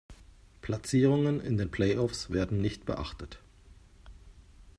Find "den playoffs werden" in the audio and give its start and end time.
1.57-2.59